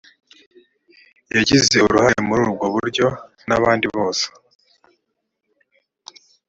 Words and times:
yagize 1.35 1.75
uruhare 1.85 2.19
muri 2.27 2.41
ubwo 2.49 2.65
buryo 2.75 3.07
n 3.47 3.51
abandi 3.57 3.85
bose 3.95 4.25